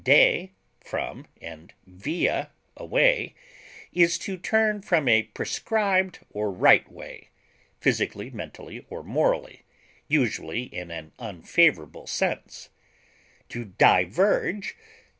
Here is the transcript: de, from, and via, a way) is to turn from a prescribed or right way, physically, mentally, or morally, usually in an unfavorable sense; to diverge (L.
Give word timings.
de, 0.03 0.51
from, 0.83 1.27
and 1.43 1.75
via, 1.85 2.49
a 2.75 2.83
way) 2.83 3.35
is 3.93 4.17
to 4.17 4.35
turn 4.35 4.81
from 4.81 5.07
a 5.07 5.21
prescribed 5.21 6.17
or 6.31 6.49
right 6.51 6.91
way, 6.91 7.29
physically, 7.79 8.31
mentally, 8.31 8.83
or 8.89 9.03
morally, 9.03 9.61
usually 10.07 10.63
in 10.73 10.89
an 10.89 11.11
unfavorable 11.19 12.07
sense; 12.07 12.69
to 13.47 13.63
diverge 13.63 14.75
(L. 14.75 14.83